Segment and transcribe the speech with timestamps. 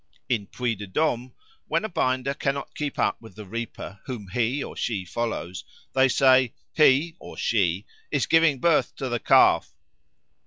[0.27, 1.31] In Puy de Dôme
[1.67, 6.07] when a binder cannot keep up with the reaper whom he or she follows, they
[6.07, 9.75] say "He (or she) is giving birth to the Calf."